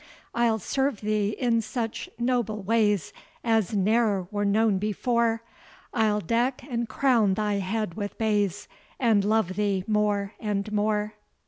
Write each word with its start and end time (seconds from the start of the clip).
I'll 0.33 0.57
serve 0.57 1.01
thee 1.01 1.29
in 1.37 1.61
such 1.61 2.09
noble 2.17 2.63
ways 2.63 3.13
As 3.43 3.75
ne'er 3.75 4.23
were 4.31 4.45
known 4.45 4.79
before; 4.79 5.43
I'll 5.93 6.21
deck 6.21 6.63
and 6.67 6.89
crown 6.89 7.35
thy 7.35 7.59
head 7.59 7.93
with 7.93 8.17
bays, 8.17 8.67
And 8.99 9.23
love 9.23 9.57
thee 9.57 9.83
more 9.85 10.33
and 10.39 10.71
more. 10.71 11.13